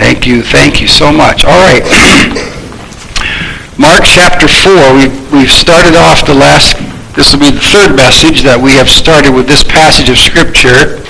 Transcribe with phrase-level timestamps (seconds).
[0.00, 1.44] Thank you, thank you so much.
[1.44, 1.84] All right.
[3.76, 6.72] Mark chapter 4, we've, we've started off the last,
[7.12, 11.04] this will be the third message that we have started with this passage of Scripture.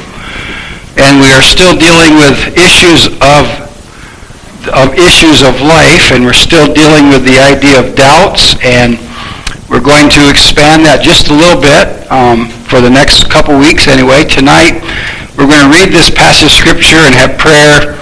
[0.99, 3.47] And we are still dealing with issues of,
[4.75, 8.99] of issues of life, and we're still dealing with the idea of doubts, and
[9.71, 13.87] we're going to expand that just a little bit um, for the next couple weeks
[13.87, 14.27] anyway.
[14.27, 14.83] Tonight,
[15.39, 18.00] we're going to read this passage of Scripture and have prayer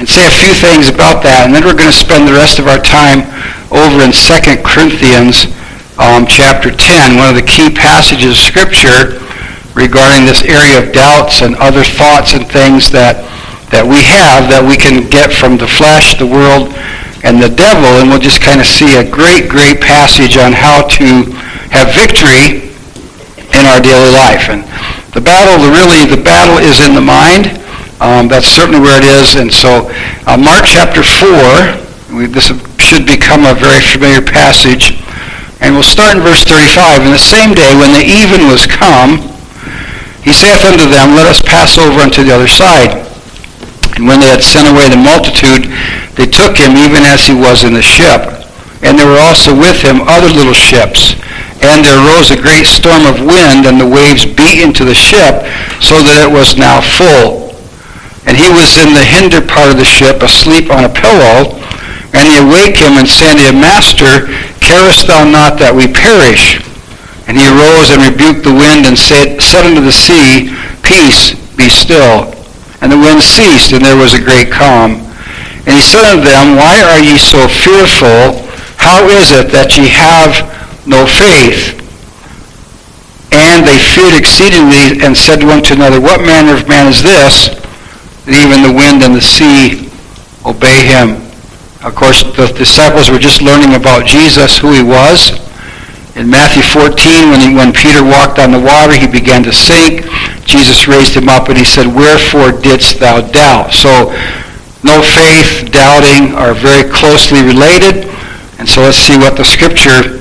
[0.00, 1.44] and say a few things about that.
[1.44, 3.28] And then we're going to spend the rest of our time
[3.68, 5.52] over in 2 Corinthians
[6.00, 9.20] um, chapter 10, one of the key passages of Scripture
[9.76, 13.20] regarding this area of doubts and other thoughts and things that,
[13.68, 16.72] that we have that we can get from the flesh, the world,
[17.20, 18.00] and the devil.
[18.00, 21.28] And we'll just kind of see a great, great passage on how to
[21.68, 22.72] have victory
[23.52, 24.48] in our daily life.
[24.48, 24.64] And
[25.12, 27.60] the battle, the really, the battle is in the mind.
[28.00, 29.36] Um, that's certainly where it is.
[29.36, 29.92] And so
[30.24, 32.48] uh, Mark chapter 4, we, this
[32.80, 34.96] should become a very familiar passage.
[35.60, 37.04] And we'll start in verse 35.
[37.04, 39.20] In the same day, when the even was come,
[40.24, 43.04] he saith unto them, Let us pass over unto the other side.
[44.00, 45.68] And when they had sent away the multitude,
[46.16, 48.40] they took him even as he was in the ship.
[48.80, 51.20] And there were also with him other little ships.
[51.60, 55.44] And there arose a great storm of wind, and the waves beat into the ship,
[55.84, 57.49] so that it was now full.
[58.30, 61.58] And he was in the hinder part of the ship, asleep on a pillow.
[62.14, 64.30] And he awake him and said to him, Master,
[64.62, 66.62] carest thou not that we perish?
[67.26, 70.54] And he arose and rebuked the wind and said, said unto the sea,
[70.86, 72.30] Peace, be still.
[72.78, 75.02] And the wind ceased, and there was a great calm.
[75.66, 78.46] And he said unto them, Why are ye so fearful?
[78.78, 80.38] How is it that ye have
[80.86, 81.82] no faith?
[83.34, 87.58] And they feared exceedingly and said one to another, What manner of man is this?
[88.28, 89.88] Even the wind and the sea
[90.44, 91.22] obey him.
[91.80, 95.32] Of course, the disciples were just learning about Jesus, who he was.
[96.16, 100.04] In Matthew 14, when, he, when Peter walked on the water, he began to sink.
[100.44, 103.72] Jesus raised him up and he said, Wherefore didst thou doubt?
[103.72, 104.12] So
[104.82, 108.08] no faith, doubting are very closely related.
[108.58, 110.20] And so let's see what the scripture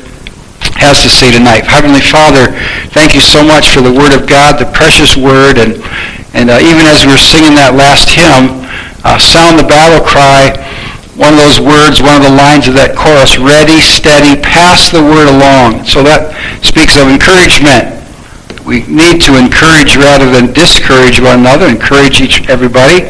[0.79, 1.65] has to say tonight.
[1.65, 2.55] Heavenly Father,
[2.95, 5.75] thank you so much for the Word of God, the precious Word, and
[6.33, 8.61] and uh, even as we were singing that last hymn,
[9.01, 10.53] uh, sound the battle cry,
[11.17, 15.03] one of those words, one of the lines of that chorus, ready, steady, pass the
[15.03, 15.83] word along.
[15.83, 16.31] So that
[16.63, 17.99] speaks of encouragement.
[18.63, 23.09] We need to encourage rather than discourage one another, encourage each, everybody,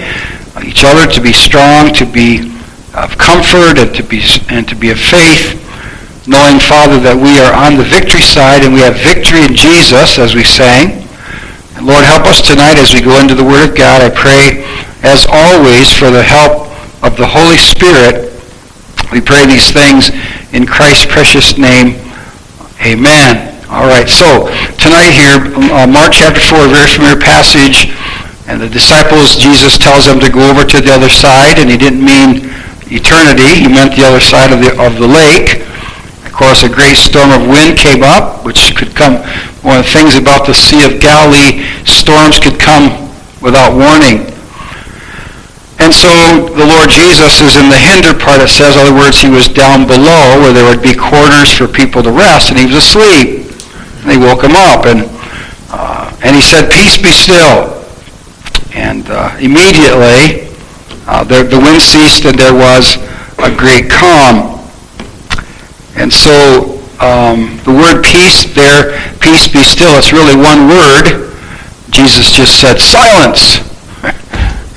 [0.66, 2.50] each other to be strong, to be
[2.96, 5.60] of comfort, and to be, and to be of faith,
[6.26, 10.18] knowing, Father, that we are on the victory side and we have victory in Jesus,
[10.18, 11.09] as we sang.
[11.80, 14.04] Lord, help us tonight as we go into the Word of God.
[14.04, 14.68] I pray,
[15.00, 16.68] as always, for the help
[17.00, 18.36] of the Holy Spirit.
[19.16, 20.12] We pray these things
[20.52, 21.96] in Christ's precious name.
[22.84, 23.56] Amen.
[23.72, 25.40] All right, so tonight here,
[25.72, 27.96] uh, Mark chapter 4, a very familiar passage.
[28.52, 31.78] And the disciples, Jesus tells them to go over to the other side, and he
[31.78, 32.52] didn't mean
[32.92, 33.56] eternity.
[33.56, 35.64] He meant the other side of the, of the lake
[36.40, 39.20] course, a great storm of wind came up, which could come.
[39.60, 43.12] One of the things about the Sea of Galilee, storms could come
[43.44, 44.24] without warning.
[45.84, 48.40] And so the Lord Jesus is in the hinder part.
[48.40, 51.68] It says, in other words, he was down below where there would be quarters for
[51.68, 53.52] people to rest, and he was asleep.
[54.00, 55.12] And they woke him up, and
[55.72, 57.84] uh, and he said, "Peace be still."
[58.74, 60.48] And uh, immediately,
[61.04, 62.96] uh, the, the wind ceased, and there was
[63.40, 64.59] a great calm.
[66.00, 71.32] And so um, the word peace there, peace be still, it's really one word.
[71.92, 73.60] Jesus just said silence.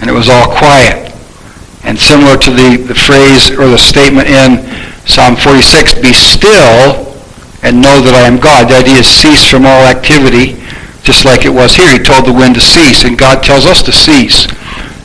[0.02, 1.14] And it was all quiet.
[1.86, 4.58] And similar to the, the phrase or the statement in
[5.06, 7.14] Psalm 46, be still
[7.62, 8.66] and know that I am God.
[8.66, 10.58] The idea is cease from all activity,
[11.06, 11.94] just like it was here.
[11.94, 14.50] He told the wind to cease, and God tells us to cease.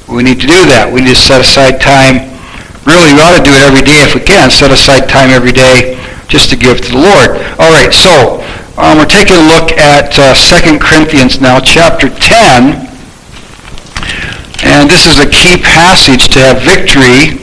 [0.09, 0.89] We need to do that.
[0.89, 2.33] We need to set aside time.
[2.81, 4.50] Really, we ought to do it every day if we can.
[4.50, 5.96] Set aside time every day
[6.27, 7.29] just to give to the Lord.
[7.59, 8.44] All right, so
[8.77, 12.88] um, we're taking a look at uh, 2 Corinthians now, chapter 10.
[14.63, 17.41] And this is a key passage to have victory.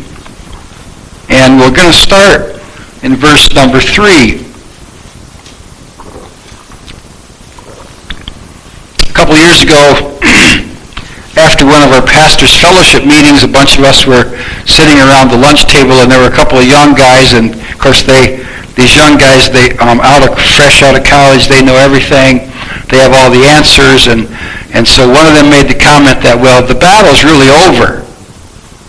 [1.29, 2.61] And we're going to start
[3.03, 4.45] in verse number 3.
[9.09, 10.19] A couple years ago,
[11.37, 14.37] after one of our pastor's fellowship meetings, a bunch of us were
[14.67, 17.79] sitting around the lunch table, and there were a couple of young guys, and of
[17.79, 21.79] course they these young guys, they um, out of fresh out of college, they know
[21.79, 22.51] everything.
[22.91, 24.27] They have all the answers, and
[24.75, 28.05] and so one of them made the comment that well, the battle's really over.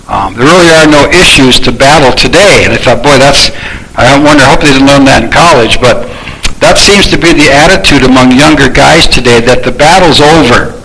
[0.05, 2.61] Um, there really are no issues to battle today.
[2.65, 3.49] And I thought, boy, that's,
[3.97, 6.05] I wonder, I hope they didn't learn that in college, but
[6.61, 10.77] that seems to be the attitude among younger guys today, that the battle's over.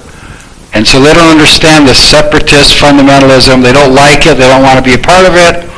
[0.73, 3.61] And so they don't understand the separatist fundamentalism.
[3.61, 4.41] They don't like it.
[4.41, 5.69] They don't want to be a part of it.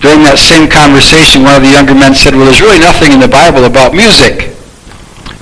[0.00, 3.20] During that same conversation, one of the younger men said, well, there's really nothing in
[3.20, 4.56] the Bible about music.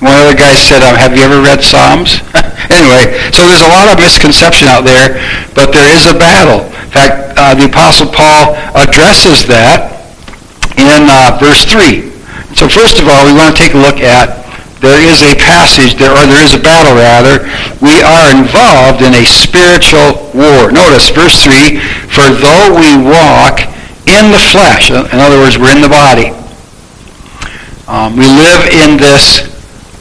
[0.03, 2.19] One other guy said, um, have you ever read Psalms?
[2.71, 5.19] anyway, so there's a lot of misconception out there,
[5.55, 6.67] but there is a battle.
[6.67, 9.95] In fact, uh, the Apostle Paul addresses that
[10.75, 12.11] in uh, verse 3.
[12.55, 14.43] So first of all, we want to take a look at
[14.79, 17.43] there is a passage, there, or there is a battle rather.
[17.83, 20.71] We are involved in a spiritual war.
[20.71, 21.79] Notice verse 3,
[22.11, 23.67] for though we walk
[24.09, 26.33] in the flesh, in other words, we're in the body.
[27.89, 29.49] Um, we live in this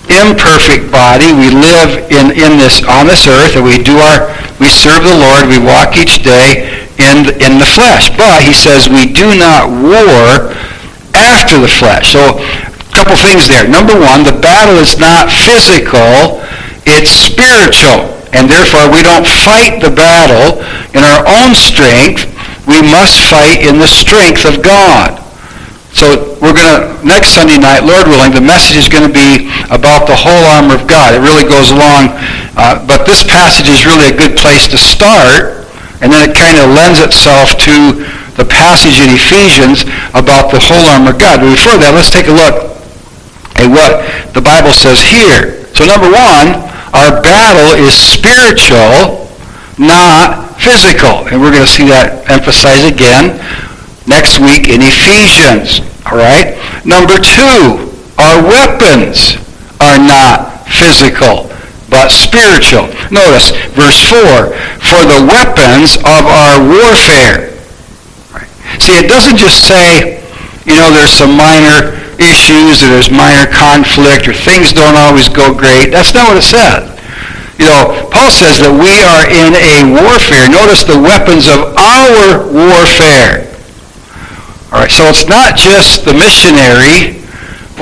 [0.08, 1.32] imperfect body.
[1.32, 5.16] We live in, in this on this earth, and we do our we serve the
[5.16, 5.48] Lord.
[5.48, 8.12] We walk each day in in the flesh.
[8.16, 10.52] But he says we do not war
[11.16, 12.12] after the flesh.
[12.12, 13.68] So a couple things there.
[13.68, 16.44] Number one, the battle is not physical;
[16.84, 20.60] it's spiritual, and therefore we don't fight the battle
[20.92, 22.37] in our own strength.
[22.68, 25.24] We must fight in the strength of God.
[25.96, 29.48] So we're going to, next Sunday night, Lord willing, the message is going to be
[29.72, 31.16] about the whole armor of God.
[31.16, 32.12] It really goes along,
[32.60, 35.66] uh, but this passage is really a good place to start,
[36.04, 38.04] and then it kind of lends itself to
[38.36, 39.82] the passage in Ephesians
[40.12, 41.40] about the whole armor of God.
[41.40, 42.68] But before that, let's take a look
[43.58, 44.04] at what
[44.36, 45.66] the Bible says here.
[45.74, 46.62] So number one,
[46.94, 49.26] our battle is spiritual,
[49.80, 51.26] not physical.
[51.30, 53.38] And we're going to see that emphasized again
[54.06, 55.80] next week in Ephesians.
[56.06, 56.58] All right?
[56.84, 57.88] Number two,
[58.18, 59.38] our weapons
[59.78, 61.48] are not physical,
[61.88, 62.90] but spiritual.
[63.14, 64.52] Notice verse 4,
[64.82, 67.54] for the weapons of our warfare.
[68.82, 70.20] See, it doesn't just say,
[70.66, 75.54] you know, there's some minor issues or there's minor conflict or things don't always go
[75.54, 75.90] great.
[75.90, 76.97] That's not what it says.
[77.58, 80.46] You know, Paul says that we are in a warfare.
[80.46, 83.50] Notice the weapons of our warfare.
[84.70, 87.18] All right, so it's not just the missionary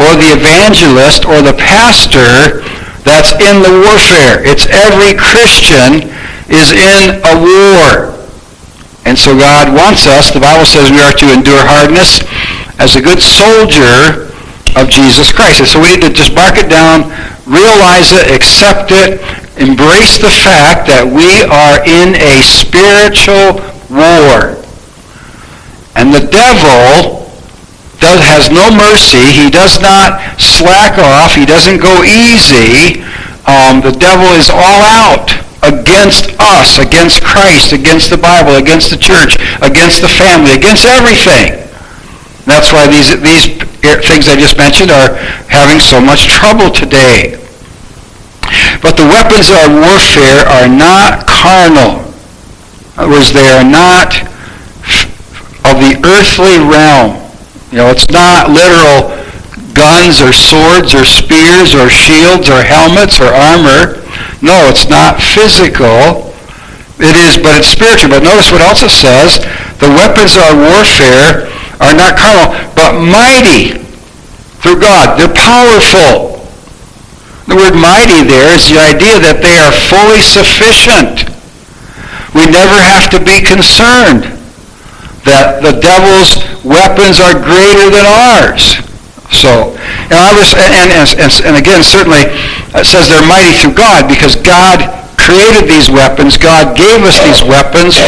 [0.00, 2.64] or the evangelist or the pastor
[3.04, 4.40] that's in the warfare.
[4.42, 6.08] It's every Christian
[6.48, 8.16] is in a war.
[9.06, 12.26] And so God wants us, the Bible says we are to endure hardness
[12.82, 14.26] as a good soldier
[14.74, 15.60] of Jesus Christ.
[15.62, 17.12] And so we need to just mark it down,
[17.46, 19.22] realize it, accept it,
[19.56, 24.60] embrace the fact that we are in a spiritual war.
[25.96, 27.24] And the devil
[28.02, 29.32] does, has no mercy.
[29.32, 31.32] He does not slack off.
[31.32, 33.00] He doesn't go easy.
[33.46, 35.30] Um, the devil is all out
[35.62, 41.66] against us, against Christ, against the Bible, against the church, against the family, against everything.
[42.46, 43.58] That's why these, these
[44.06, 45.18] things I just mentioned are
[45.50, 47.42] having so much trouble today.
[48.78, 52.06] But the weapons of our warfare are not carnal.
[52.06, 54.14] In other words, they are not
[55.66, 57.18] of the earthly realm.
[57.74, 59.10] You know, it's not literal
[59.74, 63.98] guns or swords or spears or shields or helmets or armor.
[64.38, 66.30] No, it's not physical.
[67.02, 68.08] It is, but it's spiritual.
[68.08, 69.42] But notice what else it says.
[69.82, 71.50] The weapons of our warfare
[71.80, 73.78] are not carnal, but mighty
[74.64, 75.18] through God.
[75.18, 76.36] They're powerful.
[77.46, 81.30] The word mighty there is the idea that they are fully sufficient.
[82.34, 84.26] We never have to be concerned
[85.22, 88.82] that the devil's weapons are greater than ours.
[89.30, 89.74] So,
[90.10, 94.34] and, I was, and, and, and again, certainly it says they're mighty through God because
[94.34, 96.38] God created these weapons.
[96.38, 97.98] God gave us these weapons.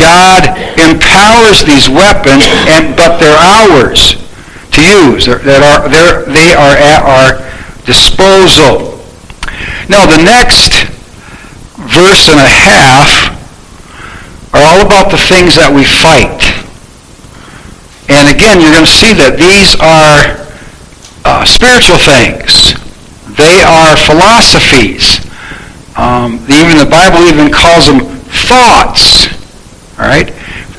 [0.00, 0.48] God
[0.80, 4.16] empowers these weapons, and but they're ours
[4.72, 5.28] to use.
[5.28, 7.30] They're, are, they're, they are at our
[7.84, 8.96] disposal.
[9.92, 10.88] Now, the next
[11.76, 13.36] verse and a half
[14.54, 16.40] are all about the things that we fight.
[18.08, 20.40] And again, you're going to see that these are
[21.24, 22.76] uh, spiritual things.
[23.36, 25.20] They are philosophies.
[25.96, 28.00] Um, even the Bible even calls them
[28.48, 29.28] thoughts.
[29.98, 30.30] All right?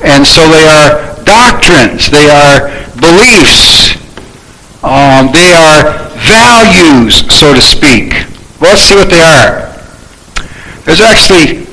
[0.02, 2.10] And so they are doctrines.
[2.10, 2.68] They are
[3.00, 3.96] beliefs.
[4.82, 8.12] Um, they are values, so to speak.
[8.60, 9.72] Well, let's see what they are.
[10.84, 11.66] There's actually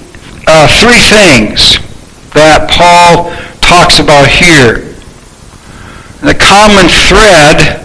[0.47, 1.75] uh, three things
[2.31, 4.91] that Paul talks about here.
[6.23, 7.81] The common thread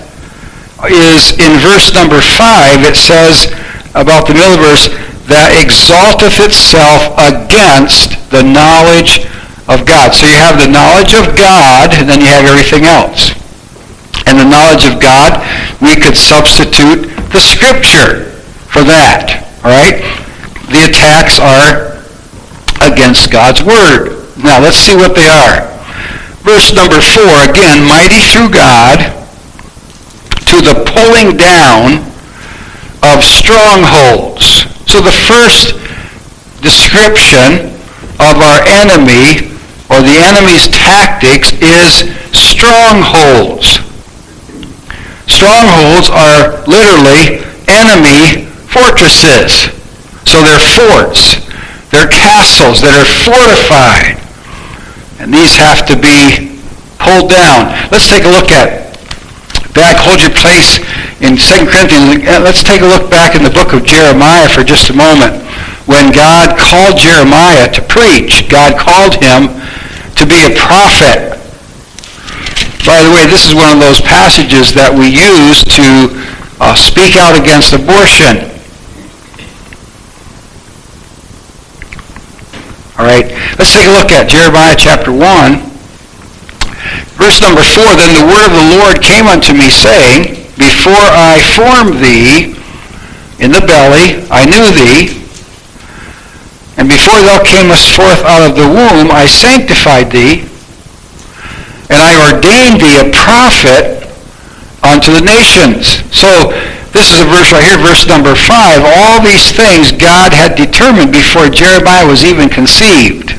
[0.86, 2.84] is in verse number 5.
[2.84, 3.50] It says
[3.94, 4.86] about the middle verse,
[5.26, 9.26] that exalteth itself against the knowledge
[9.66, 10.14] of God.
[10.14, 13.34] So you have the knowledge of God, and then you have everything else.
[14.26, 15.42] And the knowledge of God,
[15.82, 18.30] we could substitute the Scripture
[18.70, 19.46] for that.
[19.62, 20.02] All right?
[20.70, 22.02] The attacks are
[22.82, 24.26] against God's Word.
[24.38, 25.66] Now, let's see what they are.
[26.42, 28.98] Verse number 4, again, mighty through God
[30.46, 32.06] to the pulling down
[33.02, 34.65] of strongholds.
[34.86, 35.74] So the first
[36.62, 37.74] description
[38.18, 39.52] of our enemy
[39.90, 43.78] or the enemy's tactics is strongholds.
[45.26, 49.70] Strongholds are literally enemy fortresses.
[50.24, 51.42] So they're forts.
[51.90, 54.18] They're castles that are fortified.
[55.20, 56.60] And these have to be
[56.98, 57.72] pulled down.
[57.90, 58.86] Let's take a look at
[59.74, 60.80] back, hold your place
[61.20, 62.24] in 2 Corinthians.
[62.44, 65.42] Let's take a look back in the book of Jeremiah for just a moment.
[65.88, 69.48] When God called Jeremiah to preach, God called him
[70.18, 71.40] to be a prophet.
[72.84, 76.10] By the way, this is one of those passages that we use to
[76.60, 78.52] uh, speak out against abortion.
[82.98, 85.20] All right, let's take a look at Jeremiah chapter 1.
[87.16, 91.36] Verse number 4, Then the word of the Lord came unto me, saying, Before I
[91.52, 92.56] formed thee
[93.38, 95.20] in the belly, I knew thee,
[96.80, 100.48] and before thou camest forth out of the womb, I sanctified thee,
[101.92, 104.08] and I ordained thee a prophet
[104.80, 106.00] unto the nations.
[106.16, 106.52] So
[106.96, 108.48] this is a verse right here, verse number 5.
[108.80, 113.36] All these things God had determined before Jeremiah was even conceived.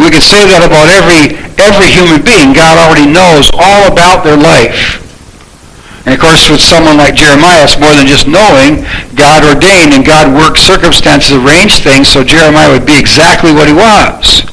[0.00, 2.56] We can say that about every, every human being.
[2.56, 5.03] God already knows all about their life.
[6.04, 8.84] And of course, with someone like Jeremiah, it's more than just knowing.
[9.16, 13.74] God ordained and God worked circumstances, arranged things so Jeremiah would be exactly what he
[13.74, 14.44] was.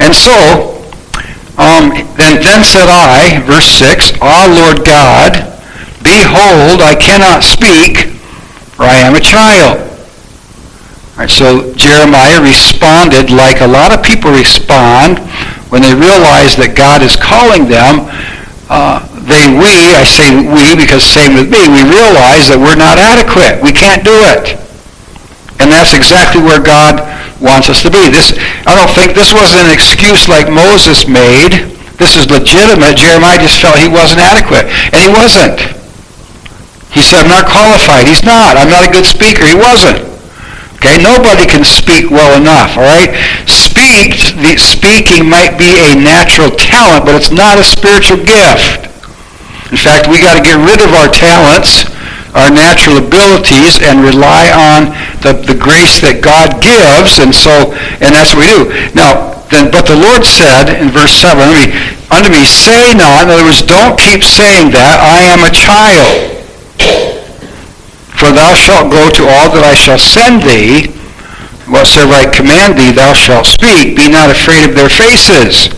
[0.00, 0.80] And so,
[1.60, 5.48] um, then, then said I, verse 6, Ah, Lord God,
[6.08, 8.16] Behold, I cannot speak,
[8.78, 9.76] for I am a child.
[11.12, 15.18] All right, so Jeremiah responded like a lot of people respond
[15.68, 18.06] when they realize that God is calling them.
[18.70, 22.96] Uh, they, we, I say we because same with me, we realize that we're not
[22.96, 23.60] adequate.
[23.60, 24.56] We can't do it.
[25.60, 27.04] And that's exactly where God
[27.44, 28.08] wants us to be.
[28.08, 28.32] This,
[28.64, 31.76] I don't think this was an excuse like Moses made.
[32.00, 32.96] This is legitimate.
[32.96, 34.70] Jeremiah just felt he wasn't adequate.
[34.94, 35.60] And he wasn't.
[36.94, 38.08] He said, I'm not qualified.
[38.08, 38.56] He's not.
[38.56, 39.44] I'm not a good speaker.
[39.44, 40.08] He wasn't.
[40.80, 43.12] Okay, nobody can speak well enough, all right?
[43.50, 48.87] Speak, the, speaking might be a natural talent, but it's not a spiritual gift.
[49.70, 51.84] In fact, we got to get rid of our talents,
[52.32, 58.16] our natural abilities, and rely on the, the grace that God gives, and so, and
[58.16, 58.64] that's what we do.
[58.96, 61.72] Now, then, but the Lord said in verse 7, unto me,
[62.08, 66.36] unto me, say not, in other words, don't keep saying that, I am a child.
[68.16, 70.92] For thou shalt go to all that I shall send thee,
[71.68, 73.96] whatsoever I command thee, thou shalt speak.
[73.96, 75.68] Be not afraid of their faces.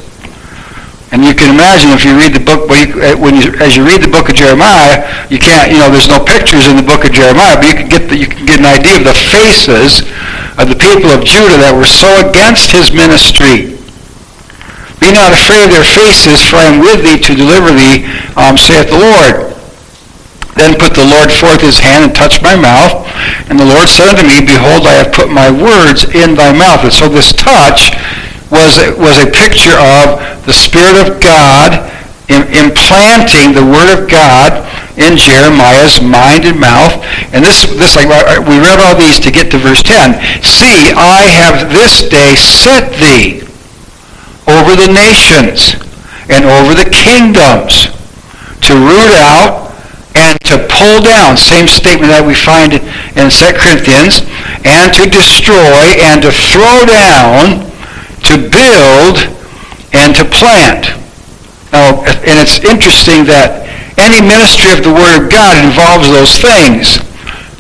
[1.11, 3.99] And you can imagine if you read the book, uh, when you, as you read
[3.99, 7.11] the book of Jeremiah, you can't, you know, there's no pictures in the book of
[7.11, 10.07] Jeremiah, but you can get the, you can get an idea of the faces
[10.55, 13.75] of the people of Judah that were so against his ministry.
[15.03, 18.07] Be not afraid of their faces, for I am with thee to deliver thee,
[18.39, 19.51] um, saith the Lord.
[20.55, 23.03] Then put the Lord forth his hand and touched my mouth.
[23.51, 26.85] And the Lord said unto me, Behold, I have put my words in thy mouth.
[26.85, 27.97] And so this touch
[28.51, 31.87] was, was a picture of the Spirit of God
[32.31, 34.67] implanting the Word of God
[34.99, 37.03] in Jeremiah's mind and mouth.
[37.35, 40.19] And this, this like uh, we read all these to get to verse 10.
[40.43, 43.43] See, I have this day set thee
[44.47, 45.79] over the nations
[46.29, 47.91] and over the kingdoms
[48.67, 49.71] to root out
[50.15, 52.75] and to pull down, same statement that we find
[53.15, 54.27] in 2 Corinthians,
[54.67, 57.70] and to destroy and to throw down,
[58.31, 59.27] to build
[59.93, 60.95] and to plant.
[61.75, 63.67] Now, and it's interesting that
[63.99, 66.99] any ministry of the Word of God involves those things.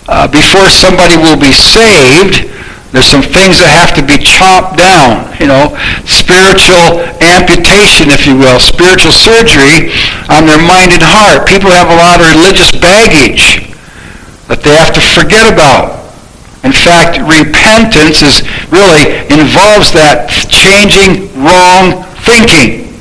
[0.06, 2.50] Uh, before somebody will be saved,
[2.90, 5.70] there's some things that have to be chopped down, you know,
[6.02, 9.94] spiritual amputation, if you will, spiritual surgery
[10.26, 11.46] on their mind and heart.
[11.46, 13.70] People have a lot of religious baggage
[14.50, 15.99] that they have to forget about.
[16.62, 22.92] In fact, repentance is really involves that changing wrong thinking.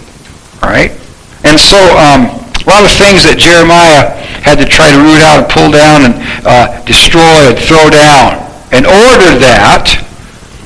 [0.63, 0.95] Right?
[1.43, 5.43] And so um, a lot of things that Jeremiah had to try to root out
[5.43, 6.15] and pull down and
[6.47, 8.39] uh, destroy and throw down
[8.71, 9.99] in order that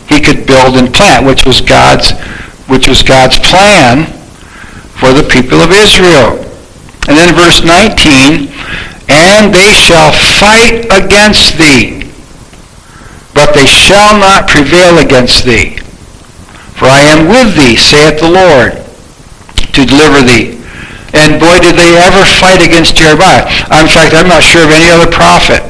[0.09, 2.13] he could build and plant, which was God's
[2.67, 4.07] which was God's plan
[4.95, 6.39] for the people of Israel.
[7.07, 8.47] And then verse 19,
[9.09, 12.02] and they shall fight against thee,
[13.33, 15.77] but they shall not prevail against thee.
[16.77, 18.77] For I am with thee, saith the Lord,
[19.73, 20.61] to deliver thee.
[21.13, 23.45] And boy, did they ever fight against Jeremiah.
[23.77, 25.61] In fact, I'm not sure of any other prophet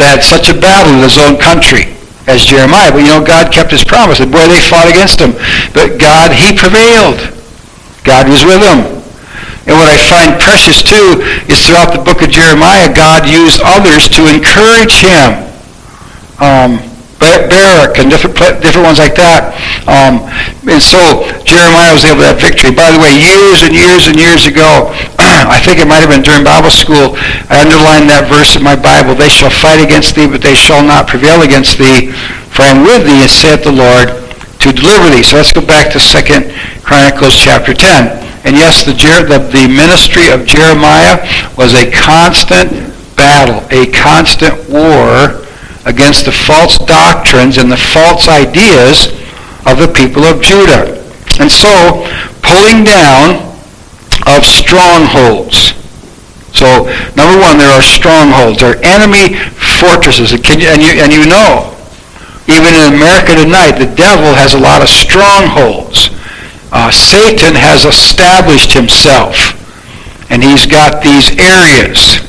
[0.00, 1.92] that had such a battle in his own country
[2.24, 2.88] as Jeremiah.
[2.88, 4.20] But you know, God kept his promise.
[4.20, 5.36] And boy, they fought against him.
[5.76, 7.20] But God, he prevailed.
[8.08, 8.98] God was with him.
[9.68, 11.20] And what I find precious too
[11.52, 15.47] is throughout the book of Jeremiah, God used others to encourage him.
[16.38, 16.78] Um,
[17.18, 19.50] Baruch and different different ones like that.
[19.90, 20.22] Um,
[20.70, 22.70] and so Jeremiah was able to have victory.
[22.70, 26.22] By the way, years and years and years ago, I think it might have been
[26.22, 27.18] during Bible school,
[27.50, 29.18] I underlined that verse in my Bible.
[29.18, 32.14] They shall fight against thee, but they shall not prevail against thee.
[32.54, 34.14] For I am with thee, saith the Lord,
[34.62, 35.26] to deliver thee.
[35.26, 36.54] So let's go back to Second
[36.86, 38.14] Chronicles chapter 10.
[38.46, 41.18] And yes, the, the, the ministry of Jeremiah
[41.58, 42.70] was a constant
[43.18, 45.47] battle, a constant war
[45.88, 49.08] against the false doctrines and the false ideas
[49.64, 51.00] of the people of Judah.
[51.40, 52.04] And so,
[52.44, 53.40] pulling down
[54.28, 55.72] of strongholds.
[56.52, 56.84] So,
[57.16, 58.60] number one, there are strongholds.
[58.60, 59.34] There are enemy
[59.80, 60.32] fortresses.
[60.32, 61.72] And, you, and, you, and you know,
[62.48, 66.10] even in America tonight, the devil has a lot of strongholds.
[66.70, 69.56] Uh, Satan has established himself.
[70.30, 72.20] And he's got these areas.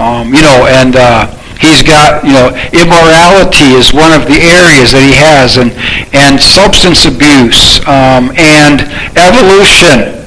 [0.00, 0.96] Um, you know, and...
[0.96, 5.70] Uh, He's got, you know, immorality is one of the areas that he has, and,
[6.10, 8.82] and substance abuse, um, and
[9.14, 10.26] evolution.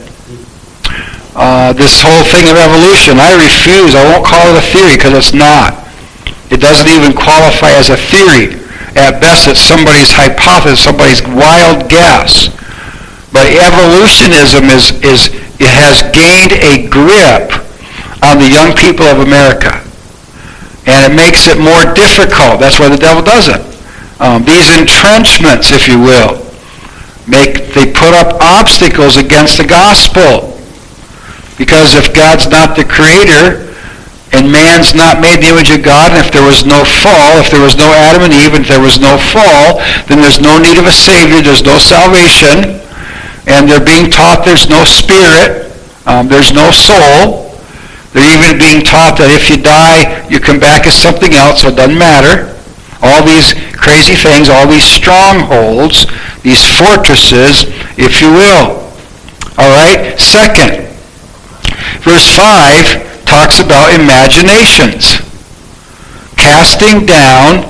[1.36, 4.00] Uh, this whole thing of evolution, I refuse.
[4.00, 5.75] I won't call it a theory because it's not.
[6.48, 8.56] It doesn't even qualify as a theory.
[8.96, 12.48] At best, it's somebody's hypothesis, somebody's wild guess.
[13.36, 17.60] But evolutionism is, is it has gained a grip
[18.24, 19.85] on the young people of America
[20.86, 22.62] and it makes it more difficult.
[22.62, 23.62] That's why the devil does it.
[24.21, 26.39] Um, these entrenchments, if you will,
[27.28, 30.54] make they put up obstacles against the gospel.
[31.58, 33.65] Because if God's not the creator,
[34.36, 37.39] and man's not made in the image of God, and if there was no fall,
[37.39, 39.80] if there was no Adam and Eve, and if there was no fall,
[40.12, 42.84] then there's no need of a Savior, there's no salvation,
[43.48, 45.71] and they're being taught there's no spirit,
[46.06, 47.44] um, there's no soul,
[48.15, 51.67] they're even being taught that if you die, you come back as something else, so
[51.67, 52.47] it doesn't matter.
[53.04, 56.08] All these crazy things, all these strongholds,
[56.39, 57.67] these fortresses,
[57.99, 58.88] if you will.
[59.60, 60.15] All right?
[60.15, 60.88] Second,
[62.08, 65.19] verse 5 talks about imaginations.
[66.39, 67.67] Casting down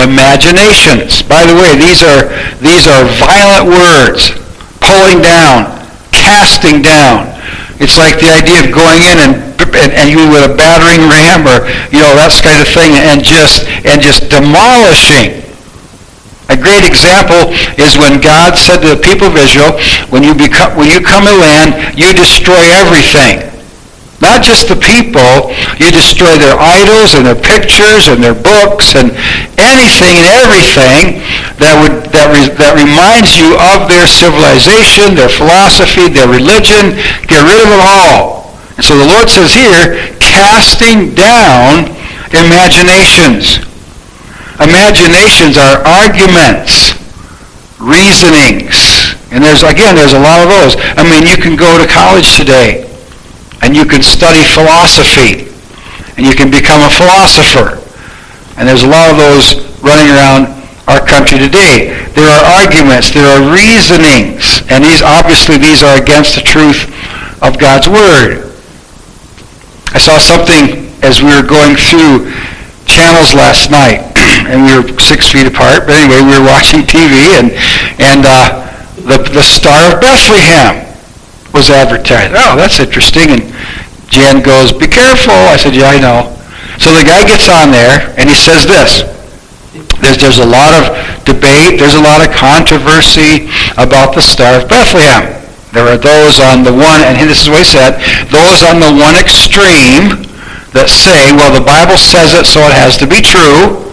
[0.00, 1.20] imaginations.
[1.20, 2.32] By the way, these are,
[2.64, 4.32] these are violent words.
[4.80, 5.68] Pulling down,
[6.16, 7.31] casting down.
[7.82, 9.34] It's like the idea of going in and
[9.74, 13.24] and, and you with a battering ram or you know that kind of thing and
[13.24, 15.42] just and just demolishing.
[16.50, 19.74] A great example is when God said to the people of Israel,
[20.14, 23.51] when you become when you come to land, you destroy everything.
[24.22, 25.50] Not just the people,
[25.82, 29.10] you destroy their idols and their pictures and their books and
[29.58, 31.18] anything and everything
[31.58, 36.94] that would that, re, that reminds you of their civilization, their philosophy, their religion.
[37.26, 38.54] Get rid of it all.
[38.78, 41.90] And so the Lord says here, casting down
[42.30, 43.58] imaginations.
[44.62, 46.94] Imaginations are arguments,
[47.82, 49.18] reasonings.
[49.34, 50.78] And there's, again, there's a lot of those.
[50.94, 52.86] I mean, you can go to college today
[53.62, 55.48] and you can study philosophy
[56.16, 57.78] and you can become a philosopher.
[58.58, 60.50] And there's a lot of those running around
[60.86, 61.94] our country today.
[62.12, 66.90] There are arguments, there are reasonings, and these obviously these are against the truth
[67.40, 68.52] of God's word.
[69.94, 72.28] I saw something as we were going through
[72.84, 74.04] channels last night,
[74.50, 75.86] and we were six feet apart.
[75.86, 77.52] But anyway, we were watching TV, and
[78.02, 78.68] and uh,
[79.00, 80.91] the the Star of Bethlehem
[81.52, 82.34] was advertised.
[82.36, 83.30] Oh, that's interesting.
[83.30, 83.42] And
[84.08, 86.32] Jan goes, "Be careful." I said, "Yeah, I know."
[86.78, 89.04] So the guy gets on there, and he says this.
[90.00, 91.78] There's, there's a lot of debate.
[91.78, 95.40] There's a lot of controversy about the Star of Bethlehem.
[95.72, 97.96] There are those on the one, and this is what he said,
[98.28, 100.28] those on the one extreme
[100.76, 103.91] that say, well, the Bible says it, so it has to be true.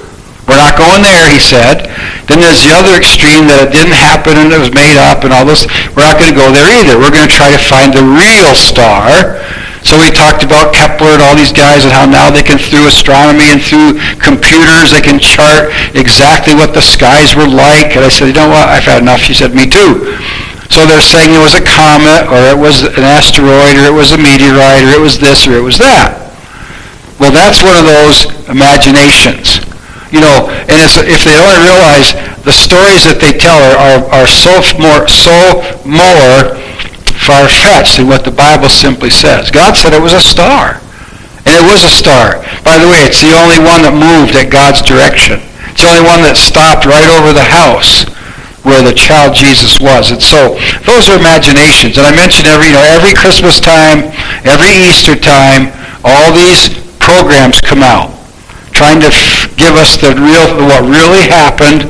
[0.50, 1.94] We're not going there, he said.
[2.26, 5.30] Then there's the other extreme that it didn't happen and it was made up and
[5.30, 5.70] all this.
[5.94, 6.98] We're not going to go there either.
[6.98, 9.38] We're going to try to find the real star.
[9.86, 12.90] So we talked about Kepler and all these guys and how now they can, through
[12.90, 17.94] astronomy and through computers, they can chart exactly what the skies were like.
[17.94, 19.22] And I said, you know what, I've had enough.
[19.22, 20.18] She said, me too.
[20.74, 24.14] So they're saying it was a comet, or it was an asteroid, or it was
[24.14, 26.26] a meteorite, or it was this, or it was that.
[27.18, 29.69] Well, that's one of those imaginations.
[30.10, 34.30] You know, and if they only realize the stories that they tell are, are, are
[34.30, 36.58] so more, so more
[37.30, 39.54] far-fetched than what the Bible simply says.
[39.54, 40.82] God said it was a star.
[41.46, 42.42] And it was a star.
[42.66, 45.46] By the way, it's the only one that moved at God's direction.
[45.70, 48.10] It's the only one that stopped right over the house
[48.66, 50.10] where the child Jesus was.
[50.10, 50.58] And so
[50.90, 52.02] those are imaginations.
[52.02, 54.10] And I mentioned every, you know, every Christmas time,
[54.42, 55.70] every Easter time,
[56.02, 58.19] all these programs come out
[58.80, 59.12] trying to
[59.60, 61.84] give us the real, what really happened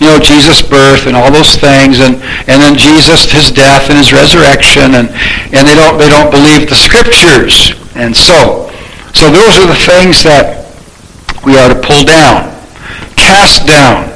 [0.00, 2.20] you know, Jesus' birth and all those things, and,
[2.52, 5.08] and then Jesus, his death and his resurrection, and,
[5.56, 7.72] and they don't they don't believe the scriptures.
[7.96, 8.68] And so,
[9.16, 10.68] so those are the things that
[11.48, 12.52] we are to pull down,
[13.16, 14.12] cast down,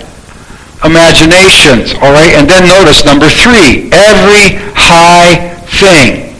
[0.85, 2.37] imaginations, all right?
[2.37, 6.37] And then notice number three, every high thing.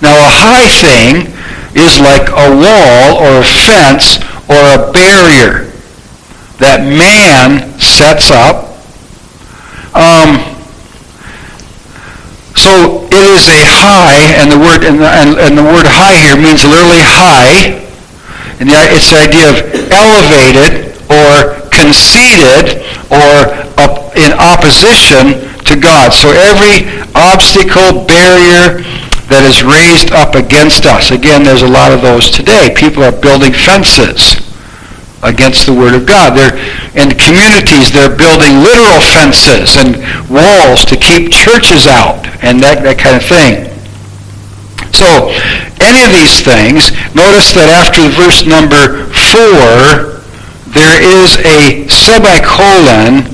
[0.00, 1.28] Now a high thing
[1.76, 5.72] is like a wall or a fence or a barrier
[6.60, 8.70] that man sets up.
[9.96, 10.38] Um,
[12.54, 16.14] so it is a high, and the word and the, and, and the word high
[16.14, 17.80] here means literally high,
[18.60, 19.58] and the, it's the idea of
[19.90, 26.12] elevated or conceited or up in opposition to God.
[26.12, 26.86] So every
[27.16, 28.84] obstacle, barrier
[29.32, 31.10] that is raised up against us.
[31.10, 32.70] Again, there's a lot of those today.
[32.76, 34.41] People are building fences
[35.22, 36.36] against the Word of God.
[36.36, 36.54] They're,
[36.98, 39.96] in communities, they're building literal fences and
[40.28, 43.70] walls to keep churches out and that, that kind of thing.
[44.92, 45.32] So,
[45.80, 50.12] any of these things, notice that after verse number 4,
[50.76, 53.24] there is a semicolon,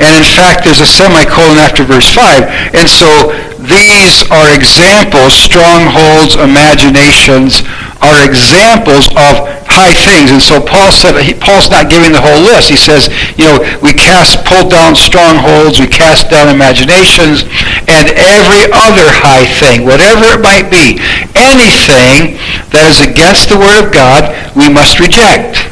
[0.00, 2.76] and in fact there's a semicolon after verse 5.
[2.76, 3.32] And so
[3.64, 7.64] these are examples, strongholds, imaginations,
[8.04, 10.30] are examples of high things.
[10.30, 12.70] And so Paul said, he, Paul's not giving the whole list.
[12.70, 17.42] He says, you know, we cast, pull down strongholds, we cast down imaginations,
[17.90, 21.02] and every other high thing, whatever it might be,
[21.34, 22.38] anything
[22.70, 25.66] that is against the Word of God, we must reject.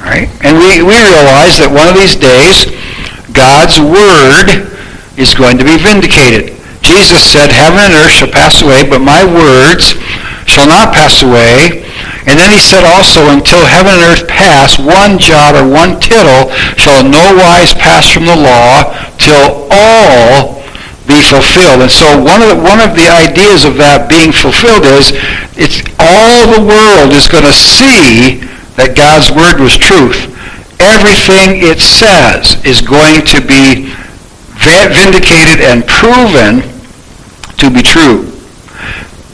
[0.00, 0.32] Right?
[0.42, 2.72] And we, we realize that one of these days,
[3.36, 4.72] God's Word
[5.20, 6.56] is going to be vindicated.
[6.82, 9.94] Jesus said, heaven and earth shall pass away, but my words
[10.50, 11.86] shall not pass away.
[12.26, 16.54] And then he said also, until heaven and earth pass, one jot or one tittle
[16.78, 20.62] shall in no wise pass from the law till all
[21.10, 21.82] be fulfilled.
[21.82, 25.10] And so one of the, one of the ideas of that being fulfilled is
[25.58, 28.38] it's all the world is going to see
[28.78, 30.30] that God's word was truth.
[30.78, 33.90] Everything it says is going to be
[34.62, 36.62] vindicated and proven
[37.58, 38.30] to be true.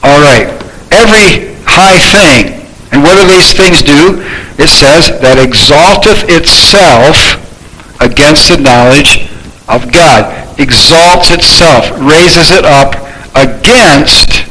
[0.02, 0.48] All right.
[0.88, 2.57] Every high thing.
[2.92, 4.24] And what do these things do?
[4.56, 7.36] It says, that exalteth itself
[8.00, 9.28] against the knowledge
[9.68, 10.28] of God.
[10.58, 12.96] Exalts itself, raises it up
[13.36, 14.48] against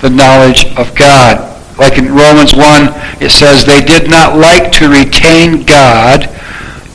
[0.00, 1.52] the knowledge of God.
[1.78, 6.30] Like in Romans 1, it says, they did not like to retain God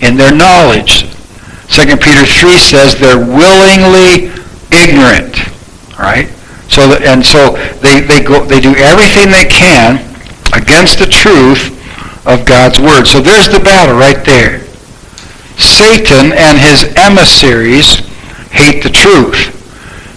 [0.01, 1.05] in their knowledge.
[1.69, 4.33] 2 Peter 3 says they're willingly
[4.71, 5.37] ignorant
[5.99, 6.29] right?
[6.71, 7.51] So and so
[7.83, 9.99] they, they go they do everything they can
[10.53, 11.75] against the truth
[12.25, 13.05] of God's word.
[13.05, 14.65] So there's the battle right there.
[15.57, 17.99] Satan and his emissaries
[18.51, 19.55] hate the truth.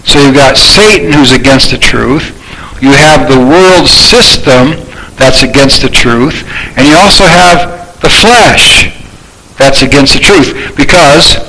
[0.07, 2.39] So you've got Satan who's against the truth.
[2.81, 4.79] You have the world system
[5.15, 6.43] that's against the truth.
[6.77, 8.91] And you also have the flesh
[9.57, 10.75] that's against the truth.
[10.75, 11.39] Because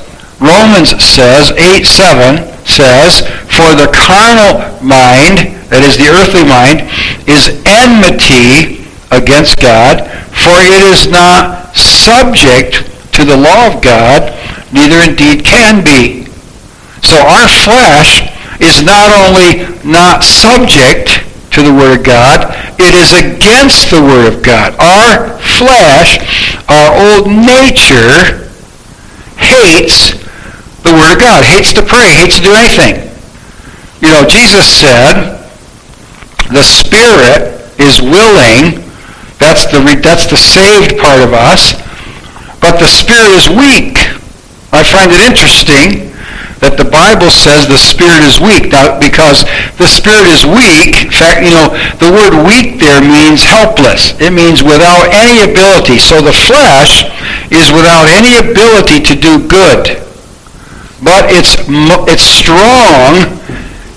[0.40, 6.86] Romans says, 8, 7, says, For the carnal mind, that is the earthly mind,
[7.26, 8.73] is enmity
[9.22, 14.34] against God, for it is not subject to the law of God,
[14.72, 16.24] neither indeed can be.
[17.02, 21.22] So our flesh is not only not subject
[21.52, 22.50] to the Word of God,
[22.80, 24.74] it is against the Word of God.
[24.78, 26.18] Our flesh,
[26.68, 28.50] our old nature,
[29.38, 30.18] hates
[30.82, 33.10] the Word of God, hates to pray, hates to do anything.
[34.02, 35.40] You know, Jesus said,
[36.50, 38.83] the Spirit is willing,
[39.44, 41.76] that's the, that's the saved part of us,
[42.64, 44.00] but the Spirit is weak.
[44.72, 46.10] I find it interesting
[46.64, 48.72] that the Bible says the Spirit is weak.
[48.72, 49.44] Now, because
[49.76, 51.68] the Spirit is weak, in fact, you know,
[52.00, 54.16] the word weak there means helpless.
[54.16, 56.00] It means without any ability.
[56.00, 57.04] So the flesh
[57.52, 60.00] is without any ability to do good.
[61.04, 61.60] but it's,
[62.08, 63.28] it's strong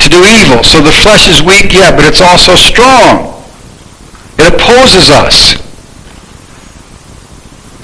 [0.03, 0.59] to do evil.
[0.67, 3.36] So the flesh is weak, yeah, but it's also strong.
[4.39, 5.57] It opposes us.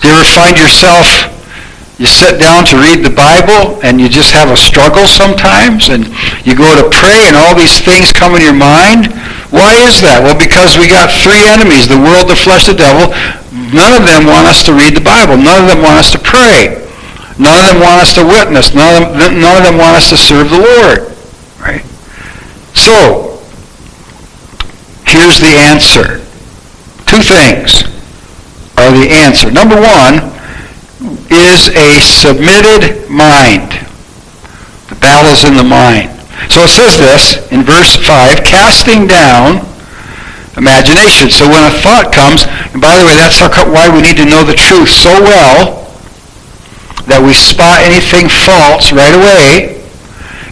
[0.02, 1.08] Do you ever find yourself,
[1.98, 6.12] you sit down to read the Bible and you just have a struggle sometimes and
[6.44, 9.16] you go to pray and all these things come in your mind?
[9.54, 10.20] Why is that?
[10.20, 13.13] Well, because we got three enemies, the world, the flesh, the devil.
[13.54, 15.38] None of them want us to read the Bible.
[15.38, 16.82] None of them want us to pray.
[17.38, 18.74] None of them want us to witness.
[18.74, 21.13] None of them, none of them want us to serve the Lord.
[21.62, 21.86] Right?
[22.74, 23.39] So,
[25.06, 26.23] here's the answer.
[27.06, 27.84] Two things
[28.78, 29.52] are the answer.
[29.52, 30.34] Number one
[31.30, 33.72] is a submitted mind.
[34.89, 36.10] The battle's in the mind.
[36.50, 39.66] So it says this in verse 5, casting down
[40.58, 41.30] imagination.
[41.30, 44.28] So when a thought comes, and by the way, that's how, why we need to
[44.28, 45.84] know the truth so well
[47.08, 49.82] that we spot anything false right away.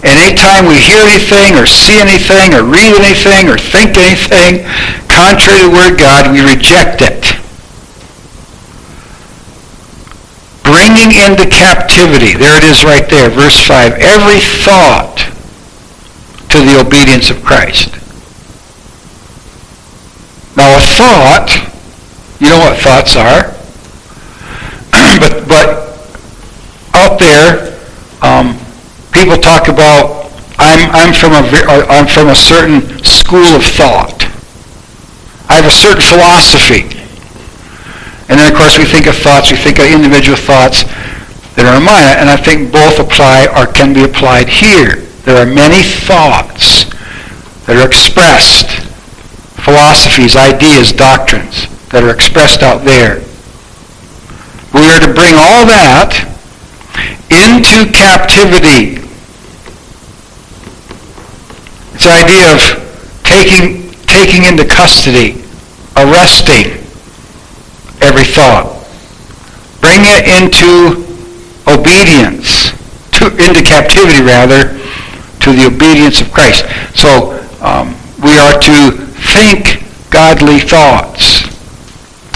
[0.01, 4.65] And anytime we hear anything or see anything or read anything or think anything
[5.21, 7.21] contrary to the Word God, we reject it.
[10.65, 15.29] Bringing into captivity, there it is right there, verse 5, every thought
[16.49, 17.93] to the obedience of Christ.
[20.57, 21.53] Now a thought,
[22.39, 23.53] you know what thoughts are,
[25.21, 25.67] but, but
[26.95, 27.77] out there,
[28.23, 28.57] um,
[29.11, 34.30] people talk about, I'm, I'm, from a, uh, I'm from a certain school of thought.
[35.51, 36.87] I have a certain philosophy.
[38.31, 40.87] And then, of course, we think of thoughts, we think of individual thoughts
[41.59, 42.07] that are in mind.
[42.23, 45.03] And I think both apply or can be applied here.
[45.27, 46.87] There are many thoughts
[47.67, 48.71] that are expressed,
[49.59, 53.19] philosophies, ideas, doctrines that are expressed out there.
[54.71, 56.15] We are to bring all that
[57.27, 59.03] into captivity.
[61.91, 62.63] It's the idea of
[63.27, 65.40] taking, taking into custody,
[65.97, 66.79] arresting
[68.01, 68.77] every thought.
[69.81, 71.07] Bring it into
[71.67, 72.71] obedience,
[73.17, 74.77] to, into captivity rather,
[75.41, 76.65] to the obedience of Christ.
[76.95, 78.91] So um, we are to
[79.33, 81.43] think godly thoughts.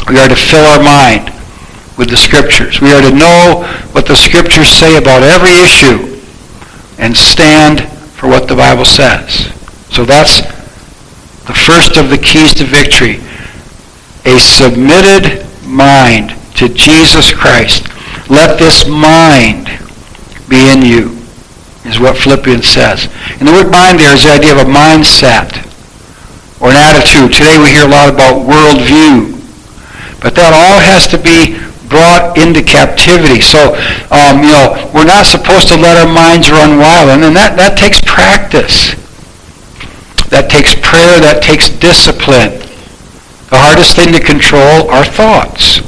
[0.10, 1.30] We are to fill our mind
[1.98, 2.82] with the Scriptures.
[2.82, 6.22] We are to know what the Scriptures say about every issue
[6.98, 9.52] and stand for what the Bible says.
[9.92, 10.42] So that's
[11.46, 13.20] the first of the keys to victory.
[14.26, 17.88] A submitted mind to Jesus Christ.
[18.30, 19.70] Let this mind
[20.50, 21.16] be in you
[21.86, 23.06] is what Philippians says.
[23.38, 25.62] And the word mind there is the idea of a mindset
[26.60, 27.34] or an attitude.
[27.34, 29.38] Today we hear a lot about worldview.
[30.22, 33.46] But that all has to be brought into captivity.
[33.46, 33.78] So,
[34.10, 37.14] um, you know, we're not supposed to let our minds run wild.
[37.14, 38.98] And that, that takes practice.
[40.34, 41.22] That takes prayer.
[41.22, 42.65] That takes discipline.
[43.50, 45.80] The hardest thing to control are thoughts.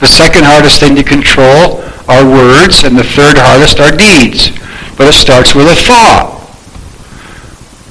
[0.00, 2.84] The second hardest thing to control are words.
[2.84, 4.50] And the third hardest are deeds
[4.96, 6.30] but it starts with a thought.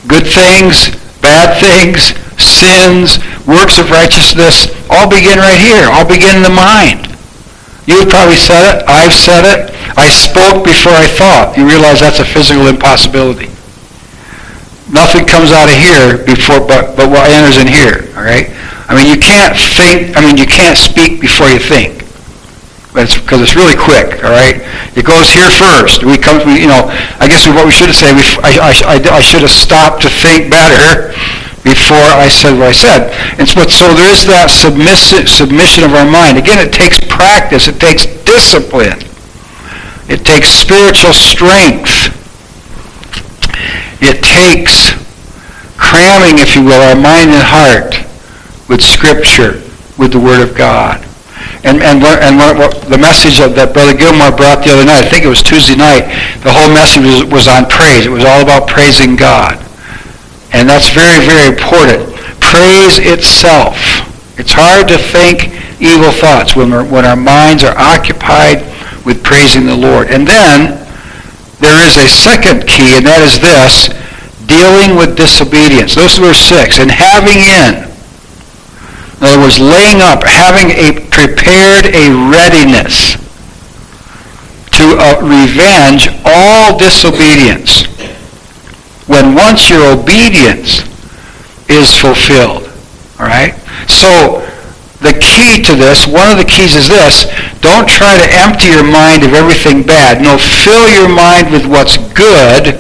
[0.08, 5.88] Good things, bad things, sins, works of righteousness, all begin right here.
[5.92, 7.12] All begin in the mind.
[7.88, 8.84] You've probably said it.
[8.88, 9.72] I've said it.
[9.98, 11.56] I spoke before I thought.
[11.58, 13.52] You realize that's a physical impossibility.
[14.94, 18.54] Nothing comes out of here before, but, but what enters in here, all right?
[18.86, 22.04] I mean, you can't think, I mean, you can't speak before you think
[22.94, 24.62] because it's, really quick, all right?
[24.94, 26.06] It goes here first.
[26.06, 26.86] We come, we, you know,
[27.18, 30.10] I guess what we should have said, we, I, I, I, should have stopped to
[30.14, 31.10] think better
[31.66, 33.10] before I said what I said.
[33.42, 36.38] And so, so there is that submissive, submission of our mind.
[36.38, 37.66] Again, it takes practice.
[37.66, 39.02] It takes discipline.
[40.06, 42.13] It takes spiritual strength.
[44.04, 44.92] It takes
[45.80, 48.04] cramming, if you will, our mind and heart
[48.68, 49.64] with Scripture,
[49.98, 51.00] with the Word of God.
[51.64, 55.24] And, and, and what, the message that Brother Gilmore brought the other night, I think
[55.24, 56.12] it was Tuesday night,
[56.44, 58.04] the whole message was, was on praise.
[58.04, 59.56] It was all about praising God.
[60.52, 62.12] And that's very, very important.
[62.44, 63.80] Praise itself.
[64.36, 68.68] It's hard to think evil thoughts when, when our minds are occupied
[69.08, 70.12] with praising the Lord.
[70.12, 70.83] And then
[71.60, 73.90] there is a second key, and that is this,
[74.46, 75.96] dealing with disobedience.
[75.96, 76.80] Those verse 6.
[76.80, 77.94] And having in
[79.24, 83.16] in other words, laying up, having a prepared a readiness
[84.76, 87.86] to uh, revenge all disobedience
[89.08, 90.84] when once your obedience
[91.70, 92.68] is fulfilled.
[93.18, 93.56] All right?
[93.88, 94.44] So
[95.04, 97.28] the key to this, one of the keys is this,
[97.60, 100.24] don't try to empty your mind of everything bad.
[100.24, 102.80] No, fill your mind with what's good,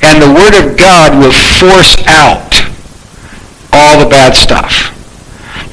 [0.00, 2.56] and the Word of God will force out
[3.68, 4.96] all the bad stuff.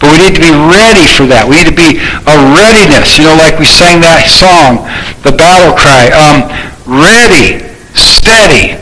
[0.03, 1.47] But we need to be ready for that.
[1.47, 3.15] We need to be a readiness.
[3.15, 4.83] You know, like we sang that song,
[5.23, 6.11] the battle cry.
[6.11, 6.51] Um,
[6.83, 7.63] ready,
[7.95, 8.75] steady,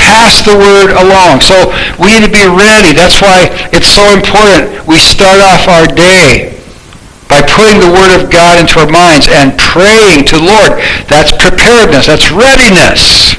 [0.00, 1.44] pass the word along.
[1.44, 1.68] So
[2.00, 2.96] we need to be ready.
[2.96, 6.53] That's why it's so important we start off our day
[7.34, 10.78] by putting the Word of God into our minds and praying to the Lord.
[11.10, 12.06] That's preparedness.
[12.06, 13.34] That's readiness.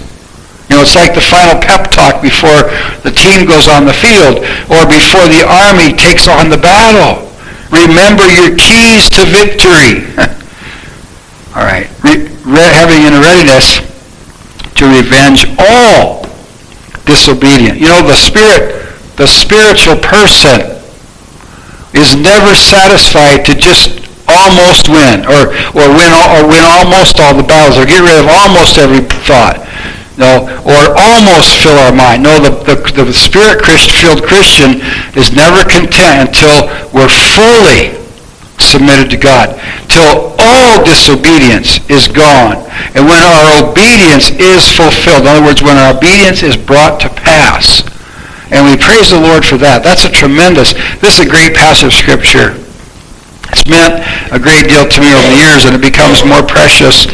[0.68, 2.68] You know, it's like the final pep talk before
[3.08, 7.24] the team goes on the field or before the army takes on the battle.
[7.72, 10.04] Remember your keys to victory.
[11.56, 11.88] all right.
[12.04, 13.80] Re- re- having in readiness
[14.76, 16.28] to revenge all
[17.08, 17.80] disobedient.
[17.80, 20.75] You know, the spirit, the spiritual person
[21.96, 27.46] is never satisfied to just almost win or, or win or win almost all the
[27.46, 29.62] battles or get rid of almost every thought.
[30.18, 32.24] No, or almost fill our mind.
[32.24, 34.80] No, the, the, the spirit-filled Christian
[35.12, 38.00] is never content until we're fully
[38.64, 39.60] submitted to God.
[39.92, 42.64] Till all disobedience is gone.
[42.96, 47.10] And when our obedience is fulfilled, in other words, when our obedience is brought to
[47.10, 47.84] pass,
[48.52, 49.82] and we praise the Lord for that.
[49.82, 52.54] That's a tremendous, this is a great passage of Scripture.
[53.54, 54.02] It's meant
[54.34, 57.06] a great deal to me over the years, and it becomes more precious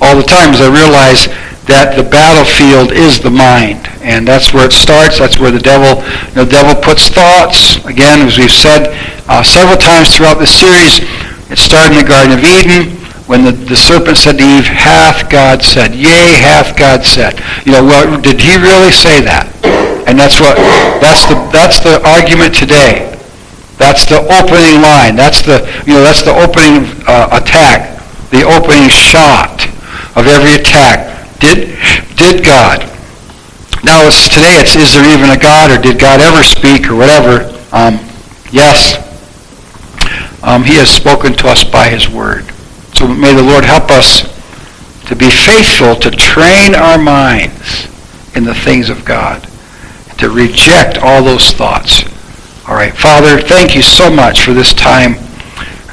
[0.00, 1.28] all the time as I realize
[1.68, 3.86] that the battlefield is the mind.
[4.02, 5.18] And that's where it starts.
[5.18, 6.02] That's where the devil,
[6.34, 7.78] the devil puts thoughts.
[7.84, 8.90] Again, as we've said
[9.28, 11.04] uh, several times throughout the series,
[11.50, 12.96] it started in the Garden of Eden
[13.30, 17.38] when the, the serpent said to Eve, hath God said, yea, hath God said.
[17.64, 19.46] You know, well, did he really say that?
[20.10, 20.58] And that's what,
[20.98, 23.14] that's the, that's the argument today.
[23.78, 25.14] That's the opening line.
[25.14, 28.02] That's the, you know, that's the opening uh, attack,
[28.34, 29.70] the opening shot
[30.18, 31.38] of every attack.
[31.38, 31.78] Did,
[32.18, 32.90] did God?
[33.84, 34.58] Now it's today.
[34.58, 37.48] It's is there even a God, or did God ever speak, or whatever?
[37.72, 38.02] Um,
[38.50, 38.98] yes.
[40.42, 42.50] Um, he has spoken to us by His Word.
[42.94, 44.22] So may the Lord help us
[45.06, 47.88] to be faithful to train our minds
[48.36, 49.49] in the things of God,
[50.20, 52.04] to reject all those thoughts.
[52.68, 55.14] All right, Father, thank you so much for this time.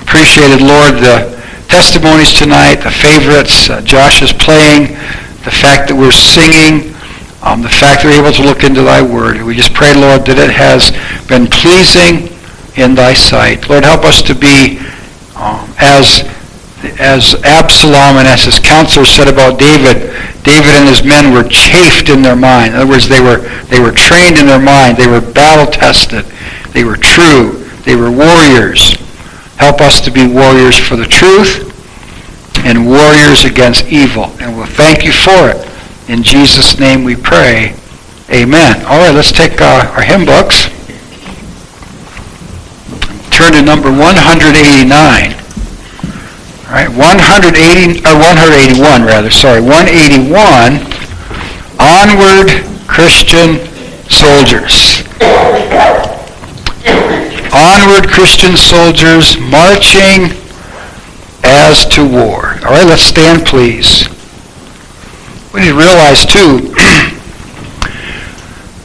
[0.03, 1.33] Appreciated, Lord, the
[1.67, 3.69] testimonies tonight, the favorites.
[3.69, 4.93] Uh, Josh is playing
[5.47, 6.93] the fact that we're singing,
[7.41, 9.41] um, the fact that we're able to look into thy word.
[9.41, 10.91] We just pray, Lord, that it has
[11.27, 12.35] been pleasing
[12.75, 13.69] in thy sight.
[13.69, 14.79] Lord, help us to be
[15.39, 16.27] um, as
[16.99, 20.13] as Absalom and as his counselors said about David,
[20.43, 22.73] David and his men were chafed in their mind.
[22.73, 24.97] In other words, they were, they were trained in their mind.
[24.97, 26.25] They were battle tested.
[26.73, 27.65] They were true.
[27.83, 28.95] They were warriors.
[29.57, 31.65] Help us to be warriors for the truth
[32.65, 34.25] and warriors against evil.
[34.39, 36.09] And we'll thank you for it.
[36.09, 37.75] In Jesus' name we pray.
[38.29, 38.85] Amen.
[38.85, 40.67] All right, let's take uh, our hymn books.
[43.31, 45.46] Turn to number 189.
[46.69, 50.83] Right, 180, or 181 rather, sorry, 181,
[51.79, 52.51] Onward
[52.87, 53.63] Christian
[54.11, 55.07] Soldiers.
[57.55, 60.35] Onward Christian soldiers marching
[61.43, 62.59] as to war.
[62.65, 64.09] All right, let's stand, please.
[65.53, 66.59] We need to realize, too,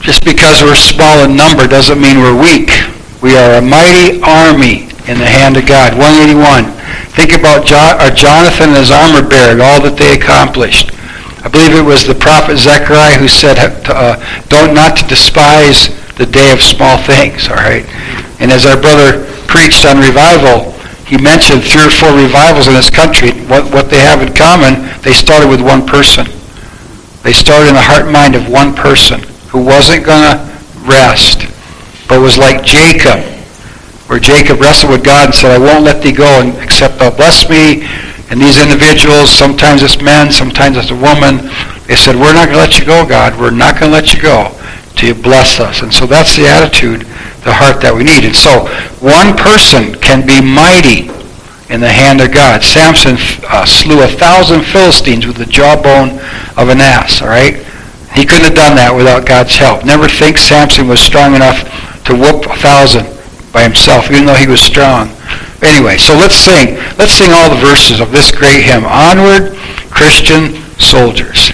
[0.01, 2.71] just because we're small in number doesn't mean we're weak.
[3.21, 5.95] We are a mighty army in the hand of God.
[5.99, 6.82] 181.
[7.13, 10.91] Think about jo- uh, Jonathan and his armor bearer, and all that they accomplished.
[11.45, 14.17] I believe it was the prophet Zechariah who said, uh,
[14.49, 17.85] don't not to despise the day of small things, all right?
[18.41, 20.73] And as our brother preached on revival,
[21.05, 23.33] he mentioned three or four revivals in this country.
[23.45, 26.25] What, what they have in common, they started with one person.
[27.23, 29.21] They started in the heart and mind of one person
[29.51, 30.39] who wasn't going to
[30.89, 31.45] rest,
[32.09, 33.21] but was like Jacob,
[34.13, 37.49] where Jacob wrestled with God and said, I won't let thee go except thou bless
[37.49, 37.89] me.
[38.29, 41.49] And these individuals, sometimes it's men, sometimes it's a woman,
[41.89, 43.41] they said, we're not going to let you go, God.
[43.41, 44.53] We're not going to let you go
[45.01, 45.81] till you bless us.
[45.81, 47.09] And so that's the attitude
[47.41, 48.29] the heart that we need.
[48.29, 48.69] And so
[49.01, 51.09] one person can be mighty
[51.73, 52.61] in the hand of God.
[52.61, 53.17] Samson
[53.49, 56.21] uh, slew a thousand Philistines with the jawbone
[56.61, 57.65] of an ass, all right?
[58.13, 59.89] He couldn't have done that without God's help.
[59.89, 61.65] Never think Samson was strong enough
[62.05, 63.22] to whoop a thousand
[63.53, 65.11] by himself, even though he was strong.
[65.63, 66.77] Anyway, so let's sing.
[66.99, 68.85] Let's sing all the verses of this great hymn.
[68.85, 69.55] Onward,
[69.91, 71.53] Christian soldiers.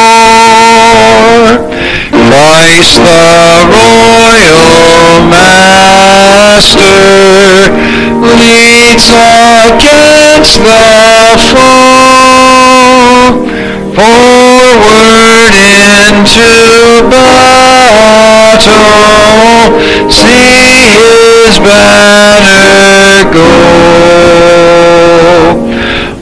[2.34, 3.20] Christ the
[3.70, 6.98] royal master
[8.38, 10.82] leads against the
[11.52, 12.74] foe
[13.94, 16.48] forward into
[17.10, 18.13] battle
[20.10, 20.38] see
[20.94, 23.50] his banner go.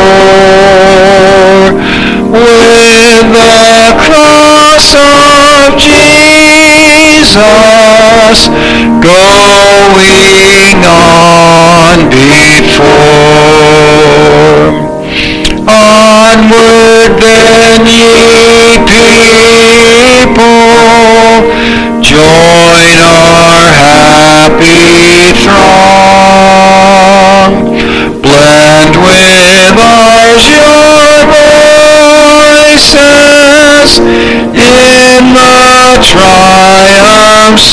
[2.30, 6.33] with the cross of Jesus
[9.00, 12.84] going on before.
[15.66, 18.33] Onward then, ye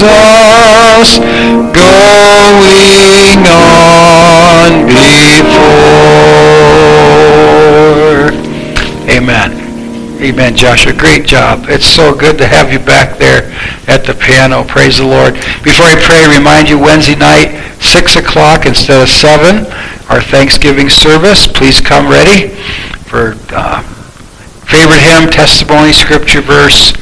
[1.74, 5.50] going on before.
[9.10, 9.53] Amen.
[10.24, 10.94] Amen, Joshua.
[10.94, 11.66] Great job.
[11.68, 13.52] It's so good to have you back there
[13.92, 14.64] at the piano.
[14.64, 15.34] Praise the Lord.
[15.68, 17.52] Before I pray, remind you Wednesday night,
[17.84, 19.68] 6 o'clock instead of 7,
[20.08, 21.46] our Thanksgiving service.
[21.46, 22.56] Please come ready
[23.04, 23.84] for uh,
[24.64, 26.94] favorite hymn, testimony, scripture verse,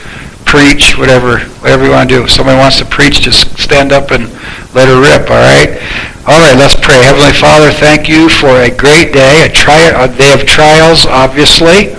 [0.49, 2.23] preach, whatever, whatever you want to do.
[2.23, 4.33] If somebody wants to preach, just stand up and
[4.73, 5.77] let her rip, all right?
[6.25, 7.05] All right, let's pray.
[7.05, 11.93] Heavenly Father, thank you for a great day, a, tri- a day of trials, obviously.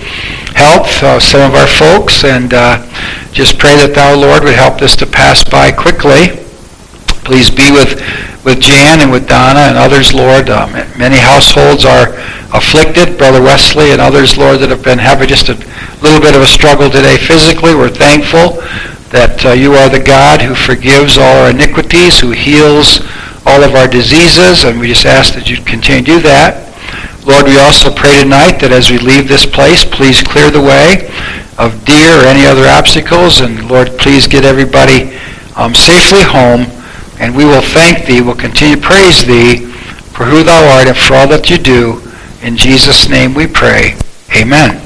[0.55, 2.79] Help uh, some of our folks, and uh,
[3.33, 6.39] just pray that Thou, Lord, would help this to pass by quickly.
[7.25, 7.97] Please be with,
[8.45, 10.51] with Jan and with Donna and others, Lord.
[10.51, 12.13] Um, many households are
[12.53, 15.57] afflicted, Brother Wesley and others, Lord, that have been having just a
[16.03, 17.75] little bit of a struggle today physically.
[17.75, 18.61] We're thankful
[19.13, 23.01] that uh, you are the God who forgives all our iniquities, who heals
[23.45, 26.72] all of our diseases, and we just ask that you continue to do that.
[27.25, 31.07] Lord, we also pray tonight that as we leave this place, please clear the way
[31.57, 35.15] of deer or any other obstacles, and Lord, please get everybody
[35.55, 36.67] um, safely home,
[37.23, 39.71] and we will thank Thee, we'll continue to praise Thee
[40.11, 42.03] for who Thou art and for all that you do.
[42.43, 43.95] In Jesus' name we pray.
[44.35, 44.82] Amen.